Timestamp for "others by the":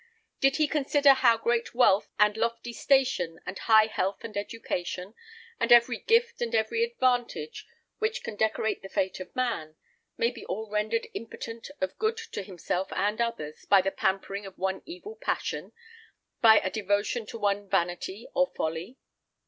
13.21-13.91